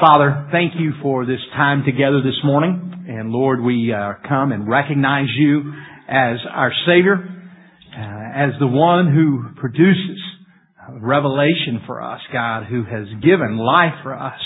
[0.00, 3.04] Father, thank you for this time together this morning.
[3.08, 5.70] And Lord, we uh, come and recognize you
[6.08, 7.98] as our Savior, uh,
[8.34, 10.18] as the one who produces
[10.98, 14.40] revelation for us, God, who has given life for us,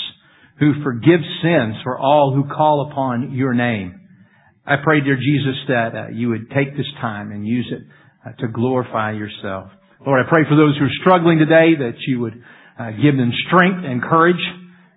[0.59, 4.01] who forgives sins for all who call upon your name.
[4.67, 7.83] I pray, dear Jesus, that uh, you would take this time and use it
[8.27, 9.71] uh, to glorify yourself.
[10.05, 12.43] Lord, I pray for those who are struggling today that you would
[12.81, 14.43] uh, give them strength and courage.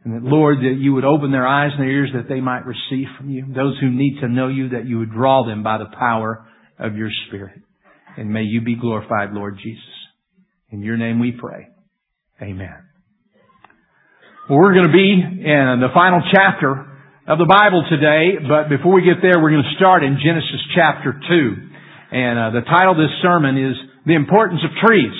[0.10, 2.66] And that, Lord, that you would open their eyes and their ears that they might
[2.66, 3.45] receive from you.
[3.54, 6.48] Those who need to know you, that you would draw them by the power
[6.80, 7.62] of your Spirit.
[8.18, 9.84] And may you be glorified, Lord Jesus.
[10.72, 11.68] In your name we pray.
[12.41, 12.90] Amen.
[14.49, 16.90] Well, we're going to be in the final chapter
[17.27, 20.62] of the Bible today, but before we get there, we're going to start in Genesis
[20.73, 21.21] chapter 2.
[22.18, 25.13] And uh, the title of this sermon is The Importance of Trees.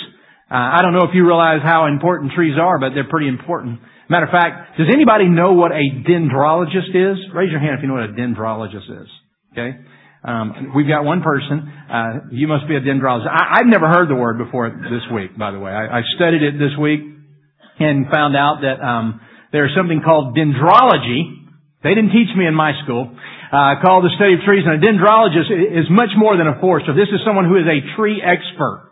[0.50, 3.80] Uh, I don't know if you realize how important trees are, but they're pretty important.
[4.10, 7.18] Matter of fact, does anybody know what a dendrologist is?
[7.34, 9.10] Raise your hand if you know what a dendrologist is.
[9.54, 9.78] Okay?
[10.26, 11.72] Um, we've got one person.
[11.88, 13.30] Uh, you must be a dendrologist.
[13.30, 15.72] I, have never heard the word before this week, by the way.
[15.72, 17.02] I, I studied it this week
[17.80, 21.46] and found out that um, there's something called dendrology.
[21.84, 23.16] They didn't teach me in my school.
[23.50, 26.94] Uh, called the study of trees, and a dendrologist is much more than a forester.
[26.94, 28.89] This is someone who is a tree expert,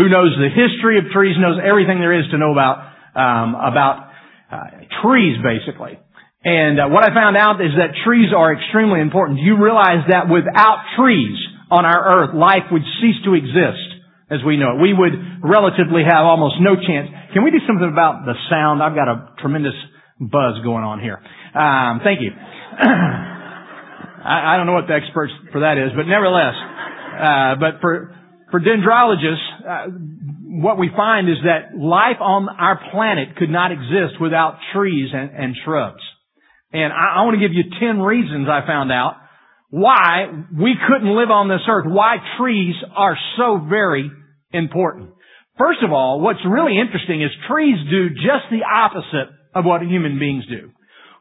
[0.00, 4.08] who knows the history of trees, knows everything there is to know about um, about
[4.48, 6.00] uh, trees, basically.
[6.40, 9.38] And uh, what I found out is that trees are extremely important.
[9.38, 11.36] Do you realize that without trees
[11.68, 13.84] on our earth, life would cease to exist
[14.32, 14.80] as we know it?
[14.80, 17.12] We would relatively have almost no chance.
[17.36, 18.80] Can we do something about the sound?
[18.80, 19.76] I've got a tremendous
[20.16, 21.20] buzz going on here.
[21.52, 22.32] Um, thank you.
[24.20, 28.16] I, I, don't know what the experts for that is, but nevertheless, uh, but for
[28.50, 29.90] for dendrologists, uh,
[30.62, 35.30] what we find is that life on our planet could not exist without trees and,
[35.30, 36.02] and shrubs.
[36.72, 39.16] And I, I want to give you 10 reasons I found out
[39.70, 44.10] why we couldn't live on this earth, why trees are so very
[44.52, 45.10] important.
[45.58, 50.18] First of all, what's really interesting is trees do just the opposite of what human
[50.18, 50.70] beings do.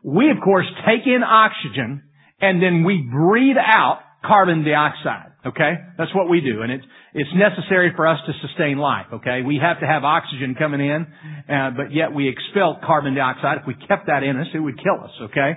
[0.04, 2.04] We, of course, take in oxygen
[2.42, 5.29] and then we breathe out carbon dioxide.
[5.46, 5.74] Okay?
[5.98, 6.62] That's what we do.
[6.62, 9.08] And it's, it's necessary for us to sustain life.
[9.14, 9.42] Okay?
[9.46, 11.08] We have to have oxygen coming in,
[11.50, 13.60] uh, but yet we expel carbon dioxide.
[13.62, 15.12] If we kept that in us, it would kill us.
[15.32, 15.54] Okay?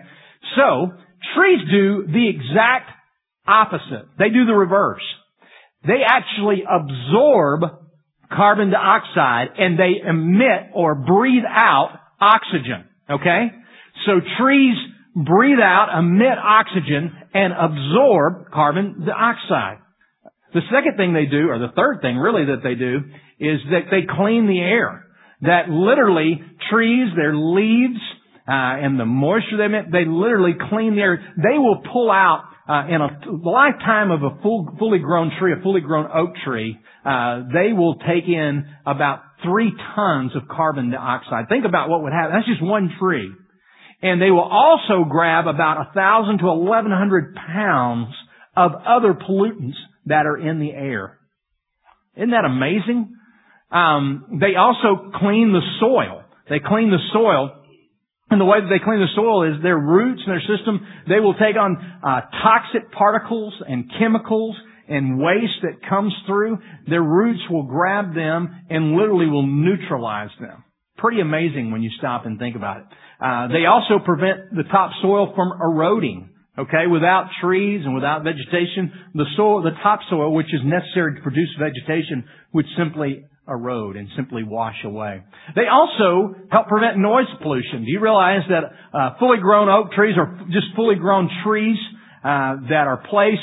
[0.57, 0.93] So,
[1.37, 2.91] trees do the exact
[3.47, 4.07] opposite.
[4.19, 5.03] They do the reverse.
[5.85, 7.63] They actually absorb
[8.31, 12.85] carbon dioxide and they emit or breathe out oxygen.
[13.11, 13.49] Okay?
[14.07, 14.77] So trees
[15.15, 19.79] breathe out, emit oxygen, and absorb carbon dioxide.
[20.55, 23.01] The second thing they do, or the third thing really that they do,
[23.41, 25.07] is that they clean the air.
[25.41, 26.41] That literally
[26.71, 28.01] trees, their leaves,
[28.47, 31.35] uh, and the moisture they emit, they literally clean the air.
[31.37, 33.09] They will pull out uh, in a
[33.45, 37.97] lifetime of a full, fully grown tree, a fully grown oak tree, uh, they will
[37.97, 41.49] take in about three tons of carbon dioxide.
[41.49, 42.33] Think about what would happen.
[42.33, 43.31] That's just one tree.
[44.03, 48.09] And they will also grab about a thousand to eleven hundred pounds
[48.57, 51.19] of other pollutants that are in the air.
[52.17, 53.17] Isn't that amazing?
[53.71, 56.25] Um, they also clean the soil.
[56.51, 57.59] They clean the soil.
[58.29, 61.21] And the way that they clean the soil is their roots and their system, they
[61.21, 64.57] will take on uh, toxic particles and chemicals
[64.89, 66.59] and waste that comes through.
[66.89, 70.65] Their roots will grab them and literally will neutralize them.
[71.03, 72.85] Pretty amazing when you stop and think about it.
[73.21, 76.31] Uh, they also prevent the topsoil from eroding.
[76.57, 81.49] Okay, without trees and without vegetation, the soil, the topsoil, which is necessary to produce
[81.59, 85.23] vegetation, would simply erode and simply wash away.
[85.57, 87.85] They also help prevent noise pollution.
[87.85, 88.63] Do you realize that
[88.97, 91.79] uh, fully grown oak trees or just fully grown trees
[92.23, 93.41] uh, that are placed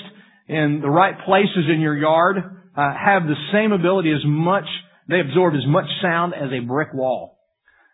[0.47, 4.65] in the right places in your yard uh, have the same ability as much,
[5.09, 7.38] they absorb as much sound as a brick wall.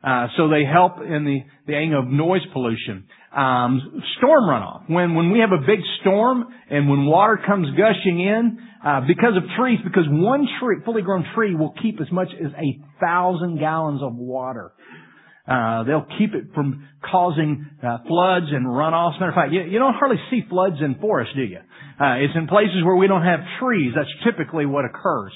[0.06, 3.08] Uh, so they help in the, the area of noise pollution.
[3.36, 4.88] Um, storm runoff.
[4.88, 9.36] When, when we have a big storm and when water comes gushing in, uh, because
[9.36, 13.58] of trees, because one tree, fully grown tree will keep as much as a thousand
[13.58, 14.74] gallons of water.
[15.48, 19.20] Uh, they'll keep it from causing uh, floods and runoffs.
[19.20, 21.58] Matter of fact, you, you don't hardly see floods in forests, do you?
[22.00, 23.94] Uh, it's in places where we don't have trees.
[23.96, 25.34] That's typically what occurs.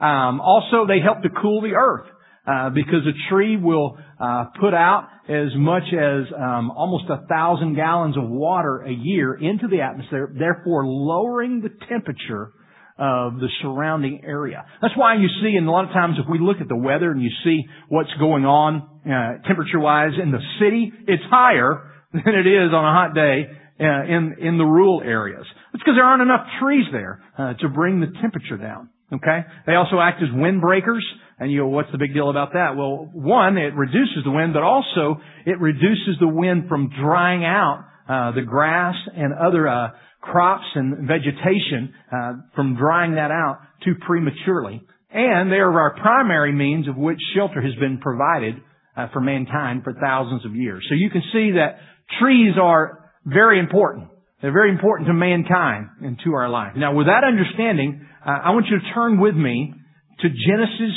[0.00, 2.08] Um, also, they help to cool the earth.
[2.44, 7.76] Uh, because a tree will uh, put out as much as um, almost a thousand
[7.76, 12.50] gallons of water a year into the atmosphere, therefore lowering the temperature
[12.98, 14.64] of the surrounding area.
[14.80, 17.12] That's why you see, and a lot of times if we look at the weather
[17.12, 22.46] and you see what's going on uh, temperature-wise in the city, it's higher than it
[22.46, 23.46] is on a hot day
[23.80, 25.46] uh, in in the rural areas.
[25.74, 28.90] It's because there aren't enough trees there uh, to bring the temperature down.
[29.12, 29.40] Okay?
[29.66, 31.02] They also act as windbreakers.
[31.38, 32.76] And you go, what's the big deal about that?
[32.76, 37.84] Well, one, it reduces the wind, but also it reduces the wind from drying out
[38.08, 39.88] uh, the grass and other uh,
[40.20, 44.82] crops and vegetation uh, from drying that out too prematurely.
[45.10, 48.54] And they are our primary means of which shelter has been provided
[48.96, 50.86] uh, for mankind for thousands of years.
[50.88, 51.78] So you can see that
[52.20, 54.08] trees are very important.
[54.42, 56.72] They're very important to mankind and to our life.
[56.76, 59.72] Now, with that understanding, uh, I want you to turn with me
[60.20, 60.94] to Genesis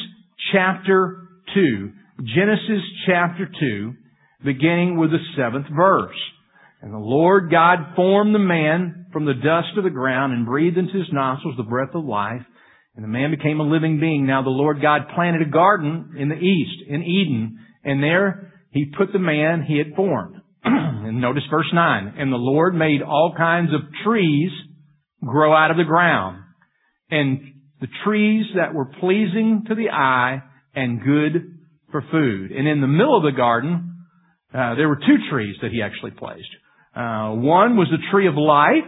[0.52, 1.92] chapter 2.
[2.36, 3.94] Genesis chapter 2,
[4.44, 6.16] beginning with the seventh verse.
[6.82, 10.78] And the Lord God formed the man from the dust of the ground and breathed
[10.78, 12.42] into his nostrils the breath of life.
[12.96, 14.26] And the man became a living being.
[14.26, 18.92] Now the Lord God planted a garden in the east, in Eden, and there he
[18.98, 20.42] put the man he had formed.
[21.06, 22.16] And notice verse 9.
[22.18, 24.52] And the Lord made all kinds of trees
[25.26, 26.42] grow out of the ground.
[27.10, 30.42] And the trees that were pleasing to the eye
[30.76, 31.60] and good
[31.92, 32.52] for food.
[32.52, 34.06] And in the middle of the garden,
[34.54, 36.50] uh, there were two trees that he actually placed.
[36.96, 38.88] Uh, one was the tree of life,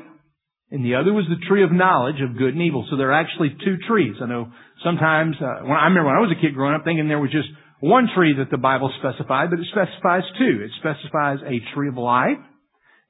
[0.72, 2.88] and the other was the tree of knowledge of good and evil.
[2.90, 4.16] So there are actually two trees.
[4.22, 4.48] I know
[4.84, 7.32] sometimes, uh, when I remember when I was a kid growing up thinking there was
[7.32, 7.48] just
[7.80, 10.64] one tree that the Bible specified, but it specifies two.
[10.64, 12.38] It specifies a tree of life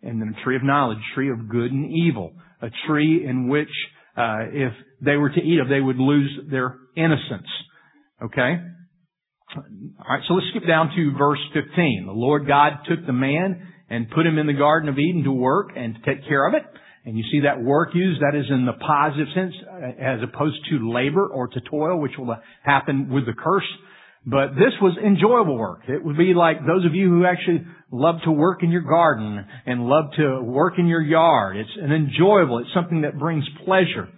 [0.01, 3.69] and then a tree of knowledge, tree of good and evil, a tree in which
[4.17, 7.47] uh, if they were to eat of, they would lose their innocence.
[8.23, 8.57] Okay?
[9.55, 12.03] Alright, so let's skip down to verse 15.
[12.05, 15.31] The Lord God took the man and put him in the Garden of Eden to
[15.31, 16.63] work and to take care of it.
[17.05, 20.57] And you see that work used, that is in the positive sense, uh, as opposed
[20.69, 23.63] to labor or to toil, which will happen with the curse.
[24.29, 25.83] But this was enjoyable work.
[25.87, 29.45] It would be like those of you who actually love to work in your garden
[29.65, 31.55] and love to work in your yard.
[31.55, 34.09] It's an enjoyable, it's something that brings pleasure.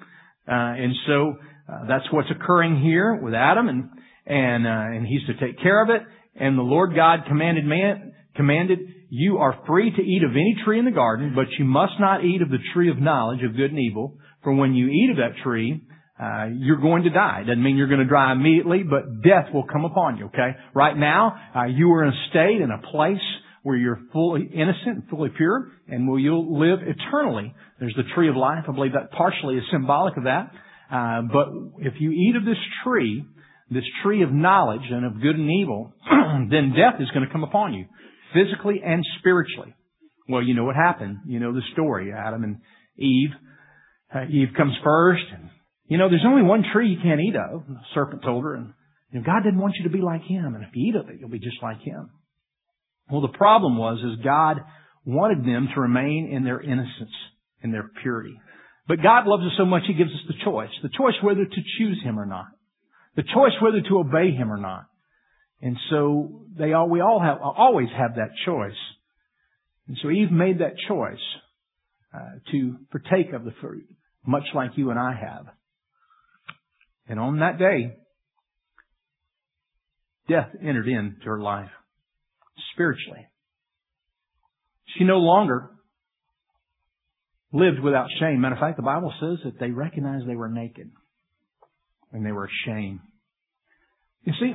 [0.48, 1.36] Uh, and so,
[1.72, 3.90] uh, that's what's occurring here with Adam and,
[4.26, 6.02] and, uh, and he's to take care of it.
[6.36, 8.80] And the Lord God commanded man, commanded,
[9.12, 12.26] you are free to eat of any tree in the garden, but you must not
[12.26, 14.18] eat of the tree of knowledge of good and evil.
[14.42, 15.84] For when you eat of that tree,
[16.20, 17.44] uh, you're going to die.
[17.48, 20.52] Doesn't mean you're going to die immediately, but death will come upon you, okay?
[20.76, 23.24] Right now, uh, you are in a state, in a place
[23.64, 27.54] where you're fully innocent and fully pure, and will you'll live eternally.
[27.80, 28.66] There's the tree of life.
[28.68, 30.52] I believe that partially is symbolic of that.
[30.92, 31.48] Uh, but
[31.80, 33.24] if you eat of this tree,
[33.70, 35.94] this tree of knowledge and of good and evil,
[36.50, 37.86] then death is going to come upon you,
[38.34, 39.74] physically and spiritually.
[40.28, 41.20] Well, you know what happened.
[41.28, 42.12] You know the story.
[42.12, 42.58] Adam and
[42.98, 43.30] Eve.
[44.14, 45.24] Uh, Eve comes first.
[45.34, 45.50] And,
[45.90, 47.64] you know, there's only one tree you can't eat of.
[47.68, 48.74] The serpent told her, and
[49.12, 51.10] you know, God didn't want you to be like Him, and if you eat of
[51.10, 52.12] it, you'll be just like Him.
[53.12, 54.58] Well, the problem was, is God
[55.04, 57.12] wanted them to remain in their innocence,
[57.64, 58.40] in their purity.
[58.88, 60.70] But God loves us so much, He gives us the choice.
[60.84, 62.48] The choice whether to choose Him or not.
[63.16, 64.86] The choice whether to obey Him or not.
[65.60, 68.78] And so they all, we all have, always have that choice.
[69.88, 71.18] And so Eve made that choice
[72.14, 73.88] uh, to partake of the fruit,
[74.26, 75.48] much like you and I have.
[77.10, 77.98] And on that day,
[80.30, 81.70] death entered into her life
[82.74, 83.28] spiritually.
[84.98, 85.72] She no longer
[87.52, 88.42] lived without shame.
[88.42, 90.92] Matter of fact, the Bible says that they recognized they were naked
[92.12, 93.00] and they were ashamed.
[94.24, 94.54] You see,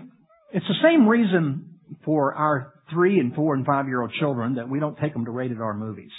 [0.52, 4.68] it's the same reason for our three and four and five year old children that
[4.68, 6.12] we don't take them to rated R movies.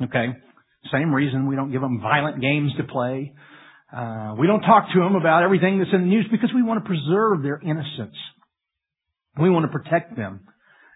[0.00, 0.28] Okay?
[0.92, 3.32] Same reason we don't give them violent games to play.
[3.94, 6.82] Uh, we don't talk to them about everything that's in the news because we want
[6.82, 8.16] to preserve their innocence.
[9.38, 10.40] We want to protect them.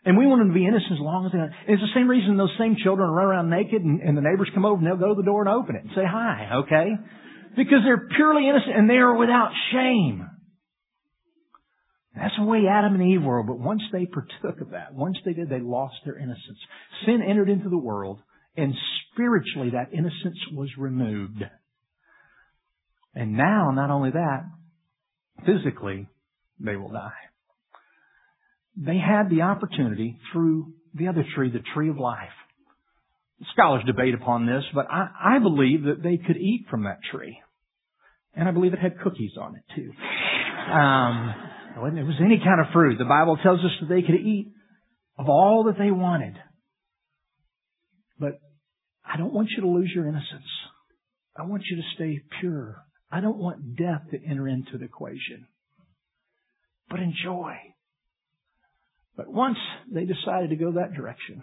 [0.04, 1.54] And we want them to be innocent as long as they are.
[1.68, 4.64] It's the same reason those same children run around naked and, and the neighbors come
[4.64, 6.90] over and they'll go to the door and open it and say hi, okay?
[7.56, 10.26] Because they're purely innocent and they are without shame.
[12.16, 15.34] That's the way Adam and Eve were, but once they partook of that, once they
[15.34, 16.58] did, they lost their innocence.
[17.06, 18.18] Sin entered into the world,
[18.56, 18.74] and
[19.12, 21.44] spiritually that innocence was removed.
[23.14, 24.44] And now, not only that,
[25.44, 26.08] physically,
[26.60, 27.12] they will die
[28.78, 32.28] they had the opportunity through the other tree, the tree of life.
[33.52, 37.38] Scholars debate upon this, but I, I believe that they could eat from that tree.
[38.34, 39.92] And I believe it had cookies on it too.
[40.72, 41.34] Um,
[41.96, 44.52] it was any kind of fruit, the Bible tells us that they could eat
[45.18, 46.34] of all that they wanted.
[48.18, 48.40] But
[49.04, 50.50] I don't want you to lose your innocence.
[51.36, 52.76] I want you to stay pure.
[53.10, 55.46] I don't want death to enter into the equation,
[56.90, 57.56] but enjoy.
[59.16, 59.58] But once
[59.92, 61.42] they decided to go that direction,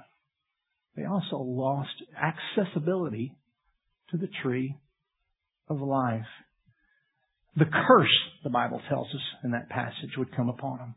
[0.95, 3.35] they also lost accessibility
[4.11, 4.77] to the tree
[5.67, 6.27] of life.
[7.57, 10.95] The curse, the Bible tells us in that passage, would come upon them.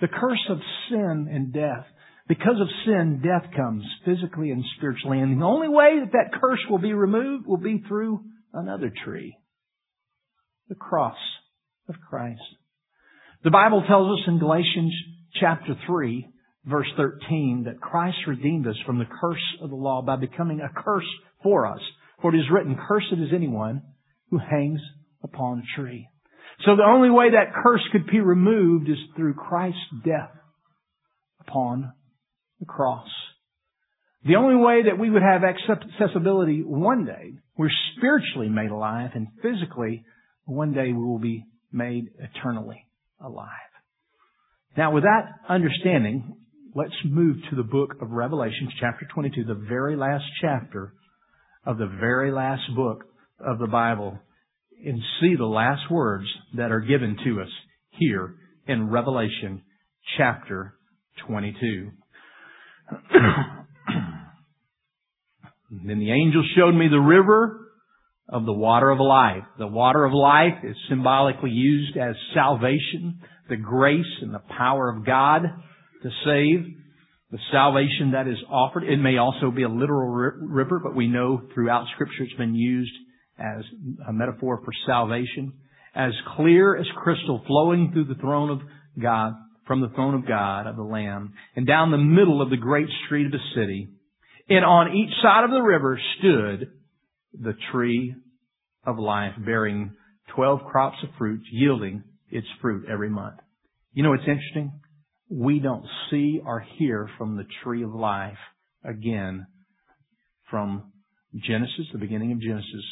[0.00, 0.58] The curse of
[0.90, 1.86] sin and death.
[2.26, 5.20] Because of sin, death comes physically and spiritually.
[5.20, 9.36] And the only way that that curse will be removed will be through another tree.
[10.68, 11.16] The cross
[11.88, 12.40] of Christ.
[13.42, 14.92] The Bible tells us in Galatians
[15.38, 16.26] chapter 3,
[16.64, 20.72] verse 13, that Christ redeemed us from the curse of the law by becoming a
[20.74, 21.08] curse
[21.42, 21.80] for us.
[22.22, 23.82] For it is written, Cursed is anyone
[24.30, 24.80] who hangs
[25.22, 26.08] upon a tree.
[26.64, 30.30] So the only way that curse could be removed is through Christ's death
[31.40, 31.92] upon
[32.60, 33.08] the cross.
[34.24, 39.26] The only way that we would have accessibility one day, we're spiritually made alive and
[39.42, 40.04] physically
[40.44, 42.86] one day we will be made eternally
[43.20, 43.48] alive.
[44.76, 46.36] Now with that understanding,
[46.74, 50.94] let's move to the book of Revelation, chapter 22, the very last chapter
[51.64, 53.04] of the very last book
[53.40, 54.18] of the Bible
[54.84, 57.48] and see the last words that are given to us
[57.90, 58.34] here
[58.66, 59.62] in Revelation
[60.18, 60.74] chapter
[61.26, 61.90] 22.
[65.70, 67.63] then the angel showed me the river
[68.28, 69.44] of the water of life.
[69.58, 75.04] The water of life is symbolically used as salvation, the grace and the power of
[75.04, 75.42] God
[76.02, 76.74] to save,
[77.30, 78.84] the salvation that is offered.
[78.84, 82.92] It may also be a literal river, but we know throughout scripture it's been used
[83.38, 83.64] as
[84.08, 85.52] a metaphor for salvation,
[85.94, 88.60] as clear as crystal flowing through the throne of
[89.00, 89.34] God,
[89.66, 92.88] from the throne of God, of the Lamb, and down the middle of the great
[93.06, 93.88] street of the city.
[94.48, 96.70] And on each side of the river stood
[97.40, 98.14] the tree
[98.86, 99.92] of life, bearing
[100.34, 103.36] twelve crops of fruit, yielding its fruit every month.
[103.92, 104.72] You know what's interesting?
[105.30, 108.38] We don't see or hear from the tree of life
[108.84, 109.46] again
[110.50, 110.92] from
[111.34, 112.84] Genesis, the beginning of Genesis,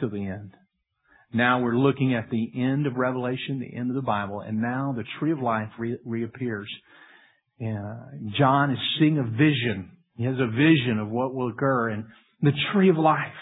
[0.00, 0.54] to the end.
[1.32, 4.94] Now we're looking at the end of Revelation, the end of the Bible, and now
[4.96, 6.68] the tree of life re- reappears.
[7.60, 7.94] Uh,
[8.38, 9.92] John is seeing a vision.
[10.16, 12.04] He has a vision of what will occur, and
[12.42, 13.32] the tree of life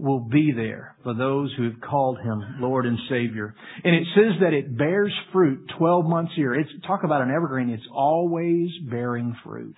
[0.00, 3.54] will be there for those who have called him Lord and Savior.
[3.84, 6.54] And it says that it bears fruit 12 months a year.
[6.54, 7.70] It's talk about an evergreen.
[7.70, 9.76] It's always bearing fruit.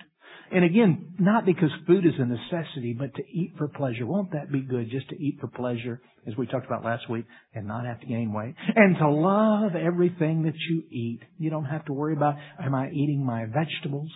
[0.51, 4.05] And again, not because food is a necessity, but to eat for pleasure.
[4.05, 7.25] Won't that be good just to eat for pleasure, as we talked about last week,
[7.55, 8.53] and not have to gain weight?
[8.75, 11.21] And to love everything that you eat.
[11.39, 14.11] You don't have to worry about, am I eating my vegetables?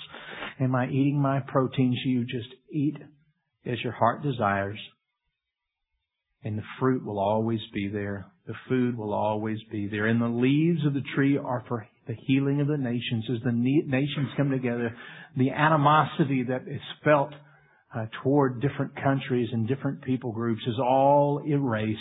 [0.59, 1.97] Am I eating my proteins?
[2.05, 2.97] You just eat
[3.65, 4.79] as your heart desires.
[6.48, 8.32] And the fruit will always be there.
[8.48, 10.06] The food will always be there.
[10.06, 13.51] And the leaves of the tree are for the healing of the nations as the
[13.51, 14.96] nations come together,
[15.36, 17.32] the animosity that is felt
[17.94, 22.00] uh, toward different countries and different people groups is all erased.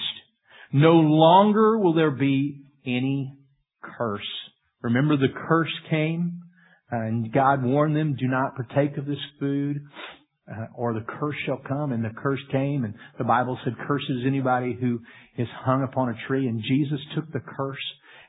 [0.73, 3.37] No longer will there be any
[3.99, 4.29] curse.
[4.81, 6.43] Remember the curse came
[6.93, 9.79] uh, and God warned them, do not partake of this food.
[10.49, 14.23] Uh, or the curse shall come, and the curse came, and the Bible said, curses
[14.25, 15.00] anybody who
[15.37, 17.83] is hung upon a tree, and Jesus took the curse.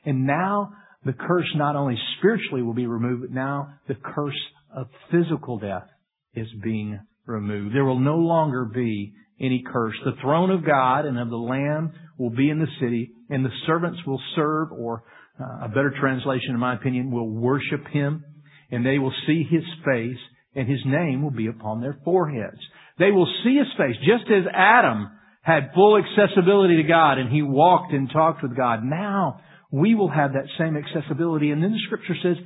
[0.04, 0.72] And now
[1.04, 4.38] the curse not only spiritually will be removed, but now the curse
[4.74, 5.86] of physical death
[6.34, 7.74] is being removed.
[7.74, 9.94] There will no longer be any curse.
[10.04, 13.50] The throne of God and of the Lamb will be in the city, and the
[13.66, 15.04] servants will serve, or
[15.40, 18.24] uh, a better translation, in my opinion, will worship Him,
[18.70, 20.18] and they will see His face,
[20.58, 22.58] and His name will be upon their foreheads.
[22.98, 25.08] They will see His face, just as Adam
[25.48, 28.80] had full accessibility to God, and he walked and talked with God.
[28.84, 31.50] Now, we will have that same accessibility.
[31.50, 32.36] And then the scripture says,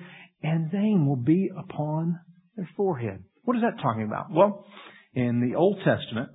[0.42, 2.20] and name will be upon
[2.56, 3.24] their forehead.
[3.42, 4.30] What is that talking about?
[4.30, 4.66] Well,
[5.14, 6.30] in the Old Testament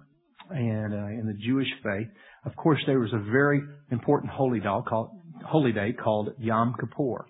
[0.49, 2.07] and uh, in the Jewish faith,
[2.45, 5.09] of course, there was a very important holy day called,
[5.45, 7.27] holy day called Yom Kippur.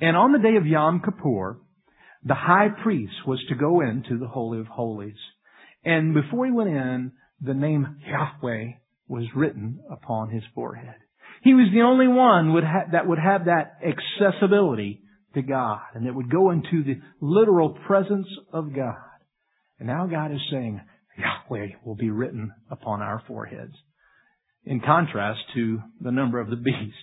[0.00, 1.60] And on the day of Yom Kippur,
[2.24, 5.16] the high priest was to go into the Holy of Holies.
[5.84, 8.72] And before he went in, the name Yahweh
[9.08, 10.94] was written upon his forehead.
[11.42, 15.02] He was the only one would ha- that would have that accessibility
[15.34, 18.96] to God and that would go into the literal presence of God.
[19.80, 20.80] And now God is saying,
[21.18, 23.74] Yahweh will be written upon our foreheads.
[24.64, 26.94] In contrast to the number of the beast,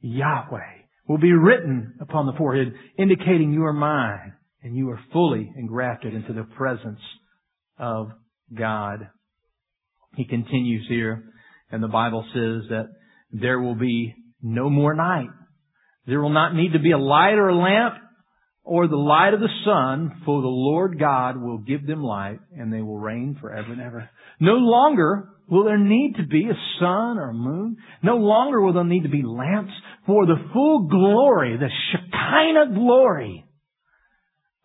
[0.00, 5.52] Yahweh will be written upon the forehead, indicating you are mine and you are fully
[5.56, 7.00] engrafted into the presence
[7.78, 8.08] of
[8.56, 9.08] God.
[10.16, 11.24] He continues here,
[11.70, 12.86] and the Bible says that
[13.30, 15.28] there will be no more night.
[16.06, 17.94] There will not need to be a light or a lamp
[18.64, 22.72] or the light of the sun, for the Lord God will give them light, and
[22.72, 24.08] they will reign forever and ever.
[24.40, 27.76] No longer will there need to be a sun or a moon.
[28.02, 29.72] No longer will there need to be lamps,
[30.06, 33.44] for the full glory, the Shekinah glory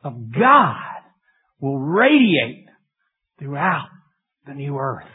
[0.02, 0.76] of God
[1.60, 2.68] will radiate
[3.38, 3.90] throughout
[4.48, 5.08] the new earth,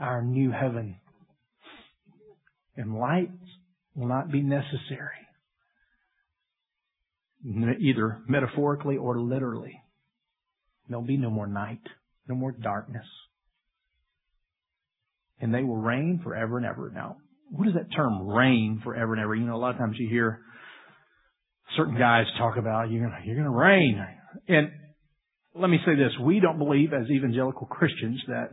[0.00, 0.96] our new heaven.
[2.76, 3.30] And lights
[3.94, 5.20] will not be necessary
[7.44, 9.80] either metaphorically or literally.
[10.88, 11.82] There'll be no more night,
[12.28, 13.06] no more darkness.
[15.40, 16.90] And they will reign forever and ever.
[16.94, 17.16] Now,
[17.50, 19.34] what does that term reign forever and ever?
[19.34, 20.40] You know, a lot of times you hear
[21.76, 24.04] certain guys talk about you're gonna you're gonna reign.
[24.48, 24.70] And
[25.54, 28.50] let me say this, we don't believe as evangelical Christians that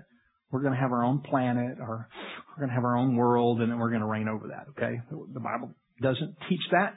[0.51, 2.08] we're going to have our own planet or
[2.50, 4.67] we're going to have our own world and then we're going to reign over that,
[4.72, 5.00] okay?
[5.10, 6.96] The Bible doesn't teach that.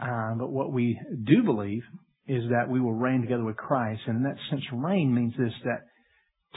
[0.00, 1.82] Uh, but what we do believe
[2.28, 4.02] is that we will reign together with Christ.
[4.06, 5.86] And in that sense, reign means this, that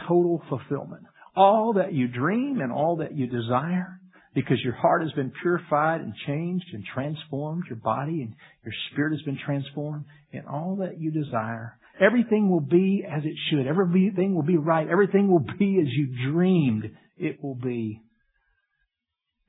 [0.07, 1.03] total fulfillment.
[1.35, 3.99] All that you dream and all that you desire,
[4.33, 9.11] because your heart has been purified and changed and transformed, your body and your spirit
[9.11, 13.67] has been transformed, and all that you desire, everything will be as it should.
[13.67, 14.87] Everything will be right.
[14.89, 18.01] Everything will be as you dreamed it will be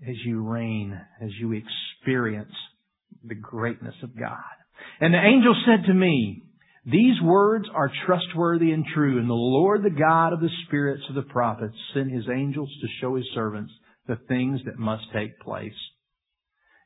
[0.07, 2.53] as you reign, as you experience
[3.25, 4.39] the greatness of God.
[5.01, 6.43] And the angel said to me,
[6.87, 11.15] these words are trustworthy and true, and the Lord, the God of the spirits of
[11.15, 13.73] the prophets, sent his angels to show his servants
[14.09, 15.77] the things that must take place.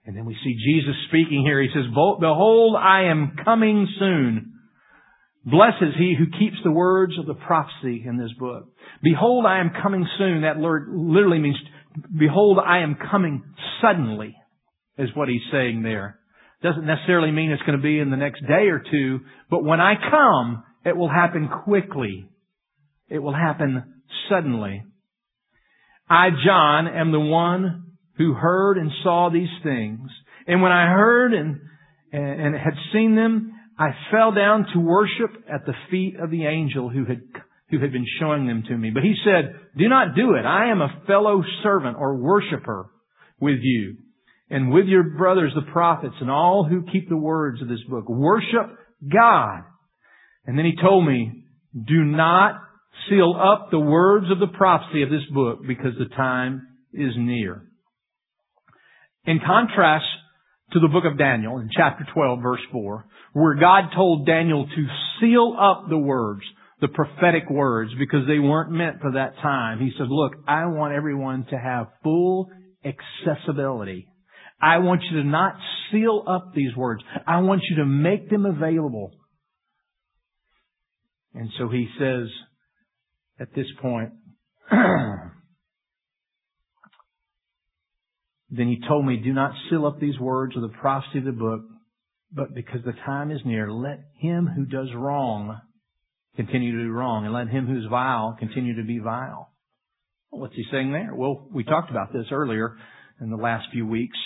[0.05, 1.63] And then we see Jesus speaking here.
[1.63, 4.53] He says, Behold, I am coming soon.
[5.47, 8.65] Blessed is he who keeps the words of the prophecy in this book.
[9.03, 10.43] Behold, I am coming soon.
[10.43, 11.57] That word literally means,
[12.19, 13.45] behold, I am coming
[13.81, 14.35] suddenly,
[14.99, 16.19] is what he's saying there.
[16.65, 19.83] Doesn't necessarily mean it's going to be in the next day or two, but when
[19.83, 22.27] I come, it will happen quickly.
[23.11, 23.85] It will happen
[24.31, 24.83] suddenly.
[26.09, 30.09] I, John, am the one who heard and saw these things.
[30.47, 31.61] And when I heard and,
[32.13, 36.89] and had seen them, I fell down to worship at the feet of the angel
[36.89, 37.21] who had,
[37.69, 38.89] who had been showing them to me.
[38.89, 40.47] But he said, do not do it.
[40.47, 42.87] I am a fellow servant or worshiper
[43.39, 43.99] with you
[44.51, 48.09] and with your brothers, the prophets, and all who keep the words of this book.
[48.09, 48.77] Worship
[49.13, 49.63] God.
[50.47, 52.61] And then he told me, do not
[53.09, 57.63] seal up the words of the prophecy of this book because the time is near.
[59.25, 60.05] In contrast
[60.73, 64.87] to the book of Daniel in chapter 12 verse 4, where God told Daniel to
[65.21, 66.43] seal up the words,
[66.81, 69.81] the prophetic words, because they weren't meant for that time.
[69.81, 72.51] He said, look, I want everyone to have full
[72.85, 74.09] accessibility
[74.61, 75.57] I want you to not
[75.91, 77.03] seal up these words.
[77.27, 79.13] I want you to make them available.
[81.35, 82.29] And so he says
[83.39, 84.13] at this point,
[84.71, 85.31] then
[88.51, 91.63] he told me, do not seal up these words of the prophecy of the book,
[92.33, 95.61] but because the time is near, let him who does wrong
[96.37, 99.51] continue to do wrong, and let him who's vile continue to be vile.
[100.31, 101.15] What's he saying there?
[101.15, 102.77] Well, we talked about this earlier
[103.21, 104.19] in the last few weeks.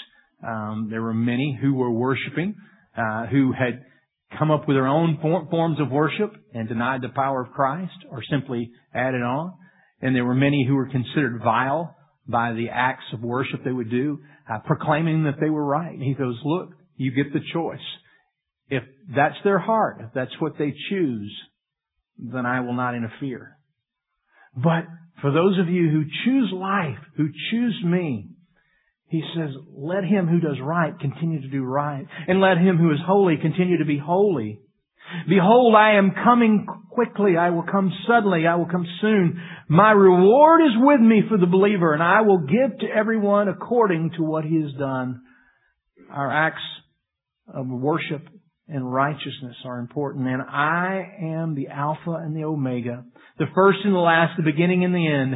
[0.46, 2.54] Um, there were many who were worshiping,
[2.96, 3.84] uh, who had
[4.38, 8.22] come up with their own forms of worship and denied the power of Christ or
[8.30, 9.54] simply added on.
[10.00, 11.96] And there were many who were considered vile
[12.26, 14.20] by the acts of worship they would do,
[14.52, 15.92] uh, proclaiming that they were right.
[15.92, 17.78] And he goes, look, you get the choice.
[18.68, 18.82] If
[19.14, 21.34] that's their heart, if that's what they choose,
[22.18, 23.56] then I will not interfere.
[24.54, 24.84] But
[25.22, 28.28] for those of you who choose life, who choose me,
[29.08, 32.90] he says, let him who does right continue to do right, and let him who
[32.92, 34.60] is holy continue to be holy.
[35.26, 37.36] Behold, I am coming quickly.
[37.38, 38.46] I will come suddenly.
[38.46, 39.40] I will come soon.
[39.66, 44.10] My reward is with me for the believer, and I will give to everyone according
[44.18, 45.22] to what he has done.
[46.10, 46.62] Our acts
[47.46, 48.28] of worship
[48.68, 53.04] and righteousness are important, and I am the Alpha and the Omega,
[53.38, 55.34] the first and the last, the beginning and the end.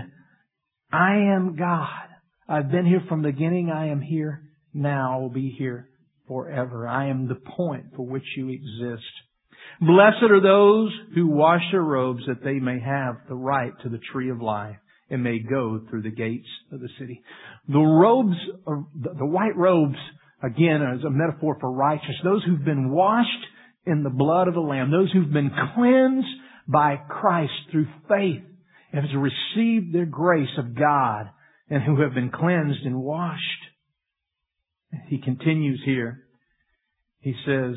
[0.92, 2.11] I am God.
[2.52, 3.70] I've been here from the beginning.
[3.70, 4.42] I am here
[4.74, 5.14] now.
[5.14, 5.88] I will be here
[6.28, 6.86] forever.
[6.86, 9.08] I am the point for which you exist.
[9.80, 14.00] Blessed are those who wash their robes that they may have the right to the
[14.12, 14.76] tree of life
[15.08, 17.22] and may go through the gates of the city.
[17.68, 18.36] The robes,
[18.66, 19.96] the white robes,
[20.42, 23.30] again, as a metaphor for righteousness, those who've been washed
[23.86, 26.28] in the blood of the Lamb, those who've been cleansed
[26.68, 28.44] by Christ through faith,
[28.92, 31.30] and have received the grace of God
[31.68, 33.40] and who have been cleansed and washed.
[35.08, 36.24] he continues here.
[37.20, 37.76] He says,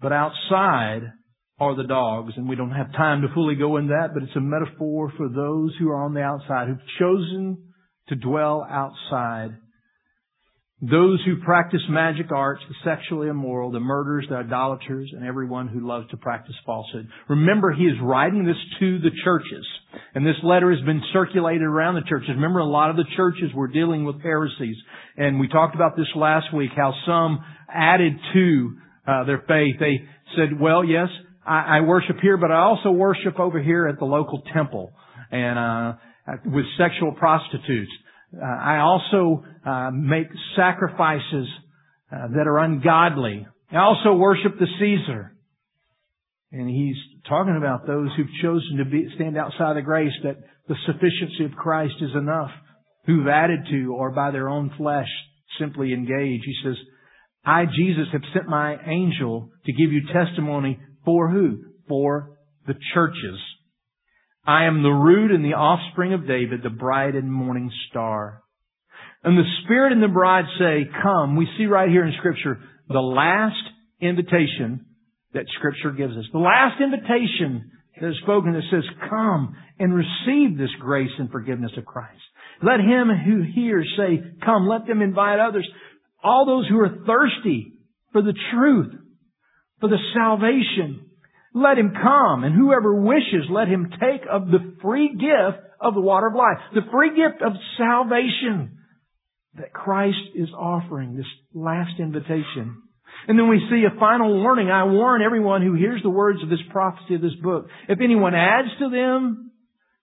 [0.00, 1.12] but outside
[1.58, 4.36] are the dogs, and we don't have time to fully go in that, but it's
[4.36, 7.72] a metaphor for those who are on the outside, who've chosen
[8.08, 9.56] to dwell outside
[10.80, 15.86] those who practice magic arts, the sexually immoral, the murderers, the idolaters, and everyone who
[15.86, 17.08] loves to practice falsehood.
[17.28, 19.66] Remember, he is writing this to the churches.
[20.14, 22.30] And this letter has been circulated around the churches.
[22.30, 24.76] Remember, a lot of the churches were dealing with heresies.
[25.16, 29.76] And we talked about this last week, how some added to uh, their faith.
[29.80, 30.02] They
[30.36, 31.08] said, well, yes,
[31.44, 34.92] I, I worship here, but I also worship over here at the local temple.
[35.32, 35.92] And, uh,
[36.44, 37.90] with sexual prostitutes.
[38.36, 41.46] Uh, I also uh, make sacrifices
[42.12, 43.46] uh, that are ungodly.
[43.70, 45.34] I also worship the Caesar.
[46.52, 46.96] And he's
[47.28, 50.36] talking about those who've chosen to be, stand outside the grace that
[50.68, 52.50] the sufficiency of Christ is enough,
[53.06, 55.08] who've added to or by their own flesh
[55.58, 56.40] simply engage.
[56.44, 56.76] He says,
[57.44, 61.64] I, Jesus, have sent my angel to give you testimony for who?
[61.88, 63.38] For the churches.
[64.48, 68.42] I am the root and the offspring of David, the bright and morning star.
[69.22, 71.36] And the Spirit and the bride say, come.
[71.36, 72.58] We see right here in scripture
[72.88, 73.60] the last
[74.00, 74.86] invitation
[75.34, 76.24] that scripture gives us.
[76.32, 81.72] The last invitation that is spoken that says, come and receive this grace and forgiveness
[81.76, 82.16] of Christ.
[82.62, 84.66] Let him who hears say, come.
[84.66, 85.68] Let them invite others.
[86.24, 87.74] All those who are thirsty
[88.12, 88.94] for the truth,
[89.78, 91.07] for the salvation
[91.54, 96.00] let him come, and whoever wishes, let him take of the free gift of the
[96.00, 98.78] water of life, the free gift of salvation
[99.54, 102.82] that Christ is offering, this last invitation.
[103.26, 104.70] And then we see a final warning.
[104.70, 107.66] I warn everyone who hears the words of this prophecy of this book.
[107.88, 109.50] If anyone adds to them,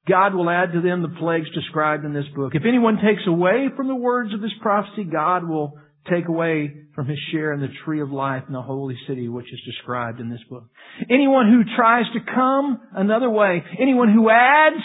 [0.07, 2.53] God will add to them the plagues described in this book.
[2.53, 7.07] If anyone takes away from the words of this prophecy, God will take away from
[7.07, 10.29] his share in the tree of life in the holy city which is described in
[10.29, 10.65] this book.
[11.09, 14.83] Anyone who tries to come another way, anyone who adds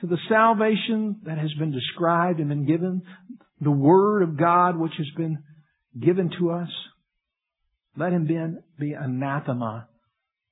[0.00, 3.02] to the salvation that has been described and been given,
[3.60, 5.42] the word of God which has been
[6.00, 6.68] given to us,
[7.96, 8.38] let him be,
[8.78, 9.88] be anathema.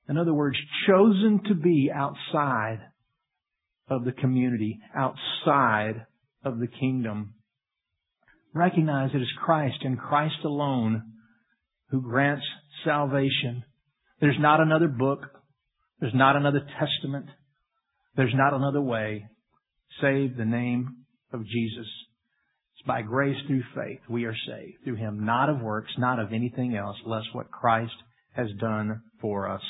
[0.09, 0.57] In other words,
[0.87, 2.81] chosen to be outside
[3.89, 6.07] of the community, outside
[6.45, 7.35] of the kingdom
[8.55, 11.03] recognize it is Christ and Christ alone
[11.91, 12.45] who grants
[12.85, 13.65] salvation.
[14.21, 15.21] There's not another book.
[16.01, 17.27] There's not another testament.
[18.17, 19.27] There's not another way
[20.01, 20.97] save the name
[21.33, 21.87] of Jesus.
[22.75, 26.33] It's by grace through faith we are saved through Him, not of works, not of
[26.33, 27.93] anything else, less what Christ
[28.35, 29.63] has done for us.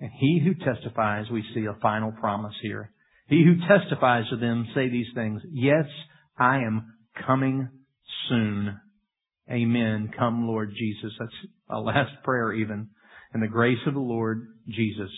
[0.00, 2.90] And he who testifies, we see a final promise here.
[3.28, 5.86] He who testifies to them say these things, yes,
[6.38, 6.94] I am
[7.26, 7.68] coming
[8.28, 8.80] soon.
[9.50, 10.10] Amen.
[10.18, 11.12] Come, Lord Jesus.
[11.18, 11.32] That's
[11.70, 12.88] a last prayer even.
[13.32, 15.10] And the grace of the Lord Jesus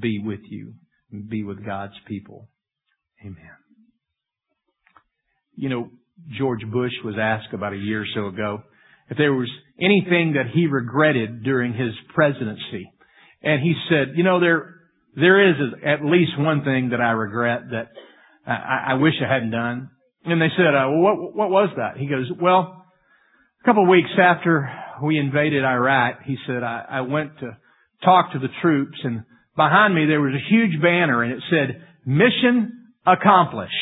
[0.00, 0.74] be with you.
[1.10, 2.48] And be with God's people.
[3.20, 3.36] Amen.
[5.54, 5.90] You know,
[6.38, 8.62] George Bush was asked about a year or so ago
[9.10, 12.90] if there was anything that he regretted during his presidency.
[13.42, 14.74] And he said, you know, there,
[15.16, 17.88] there is at least one thing that I regret that
[18.46, 19.90] I, I wish I hadn't done.
[20.24, 21.96] And they said, uh, what, what was that?
[21.96, 22.84] He goes, well,
[23.60, 24.70] a couple of weeks after
[25.02, 27.56] we invaded Iraq, he said, I, I went to
[28.04, 29.24] talk to the troops and
[29.56, 33.72] behind me there was a huge banner and it said, mission accomplished.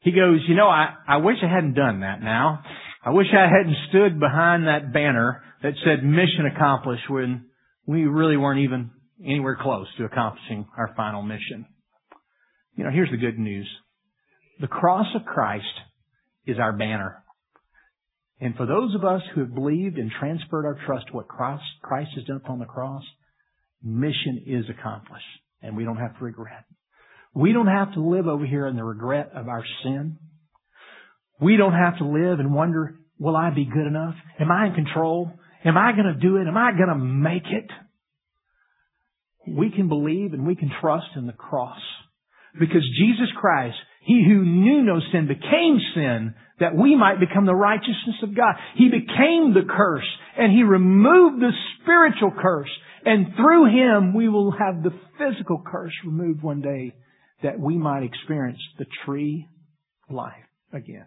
[0.00, 2.62] He goes, you know, I, I wish I hadn't done that now.
[3.04, 7.46] I wish I hadn't stood behind that banner that said mission accomplished when
[7.86, 8.90] we really weren't even
[9.24, 11.66] anywhere close to accomplishing our final mission.
[12.74, 13.68] You know, here's the good news.
[14.60, 15.64] The cross of Christ
[16.46, 17.22] is our banner.
[18.40, 22.10] And for those of us who have believed and transferred our trust to what Christ
[22.14, 23.02] has done upon the cross,
[23.82, 25.24] mission is accomplished.
[25.62, 26.64] And we don't have to regret.
[27.34, 30.18] We don't have to live over here in the regret of our sin.
[31.40, 34.14] We don't have to live and wonder, will I be good enough?
[34.40, 35.30] Am I in control?
[35.64, 36.46] Am I going to do it?
[36.46, 37.70] Am I going to make it?
[39.48, 41.80] We can believe and we can trust in the cross
[42.58, 47.54] because Jesus Christ he who knew no sin became sin that we might become the
[47.54, 48.54] righteousness of God.
[48.76, 50.06] He became the curse
[50.38, 51.50] and he removed the
[51.82, 52.70] spiritual curse.
[53.04, 56.94] And through him we will have the physical curse removed one day
[57.42, 59.48] that we might experience the tree
[60.08, 60.32] life
[60.72, 61.06] again.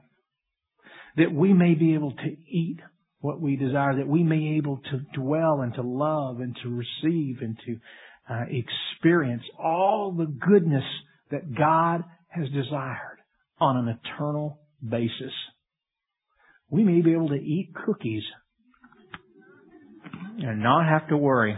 [1.16, 2.80] That we may be able to eat
[3.22, 6.70] what we desire, that we may be able to dwell and to love and to
[6.70, 7.78] receive and to
[8.30, 10.84] uh, experience all the goodness
[11.32, 13.20] that God has desired
[13.60, 15.34] on an eternal basis,
[16.70, 18.24] we may be able to eat cookies
[20.40, 21.58] and not have to worry.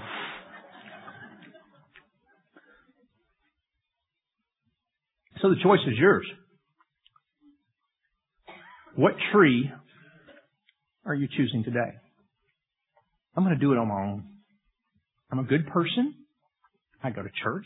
[5.41, 6.25] So the choice is yours.
[8.95, 9.71] What tree
[11.05, 11.97] are you choosing today?
[13.35, 14.25] I'm going to do it on my own.
[15.31, 16.13] I'm a good person.
[17.03, 17.65] I go to church.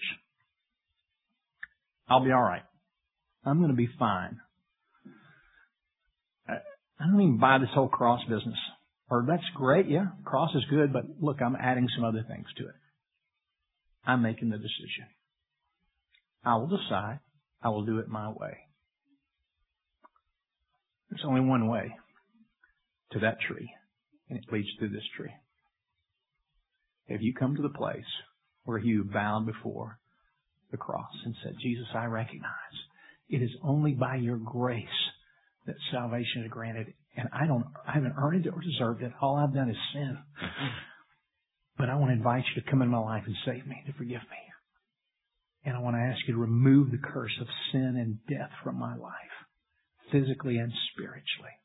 [2.07, 2.63] I'll be alright.
[3.43, 4.39] I'm going to be fine.
[6.47, 8.57] I don't even buy this whole cross business.
[9.09, 12.63] Or that's great, yeah, cross is good, but look, I'm adding some other things to
[12.63, 12.75] it.
[14.05, 15.05] I'm making the decision.
[16.43, 17.19] I will decide.
[17.61, 18.57] I will do it my way.
[21.09, 21.95] There's only one way
[23.11, 23.69] to that tree,
[24.29, 25.31] and it leads to this tree.
[27.09, 28.03] Have you come to the place
[28.63, 29.99] where you bowed before
[30.71, 32.51] the cross and said, Jesus, I recognize
[33.29, 34.85] it is only by your grace
[35.65, 36.93] that salvation is granted.
[37.17, 39.11] And I don't, I haven't earned it or deserved it.
[39.21, 40.17] All I've done is sin.
[41.77, 43.93] But I want to invite you to come in my life and save me, to
[43.93, 44.41] forgive me.
[45.65, 48.77] And I want to ask you to remove the curse of sin and death from
[48.77, 49.13] my life,
[50.11, 51.57] physically and spiritually,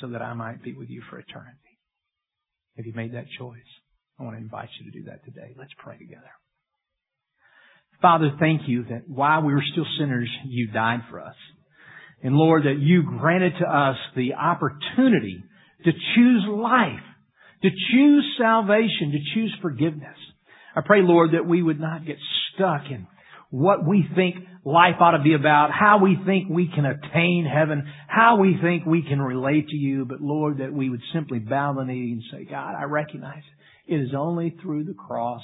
[0.00, 1.78] so that I might be with you for eternity.
[2.76, 3.60] Have you made that choice?
[4.18, 5.54] I want to invite you to do that today.
[5.56, 6.30] Let's pray together.
[8.02, 11.36] Father, thank you that while we were still sinners, you died for us.
[12.22, 15.44] And Lord, that you granted to us the opportunity
[15.84, 17.04] to choose life,
[17.62, 20.16] to choose salvation, to choose forgiveness.
[20.76, 22.16] I pray, Lord, that we would not get
[22.54, 23.06] stuck in
[23.50, 27.86] what we think life ought to be about, how we think we can attain heaven,
[28.08, 31.74] how we think we can relate to you, but Lord, that we would simply bow
[31.74, 33.42] the knee and say, God, I recognize
[33.86, 35.42] it is only through the cross.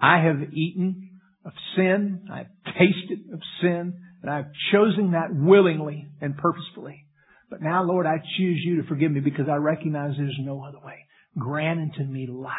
[0.00, 1.07] I have eaten
[1.44, 2.28] of sin.
[2.32, 3.94] I've tasted of sin.
[4.22, 7.04] And I've chosen that willingly and purposefully.
[7.50, 10.78] But now, Lord, I choose you to forgive me because I recognize there's no other
[10.84, 11.06] way.
[11.38, 12.54] Grant unto me life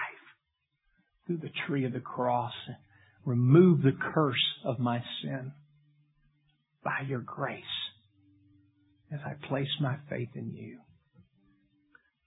[1.28, 2.54] through the tree of the cross.
[2.68, 2.78] And
[3.26, 5.52] remove the curse of my sin
[6.84, 7.64] by your grace
[9.12, 10.80] as I place my faith in you.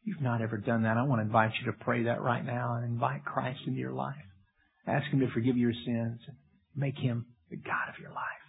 [0.04, 0.96] You've not ever done that.
[0.96, 3.92] I want to invite you to pray that right now and invite Christ into your
[3.92, 4.16] life.
[4.86, 6.36] Ask Him to forgive your sins and
[6.74, 8.41] make Him the God of your life.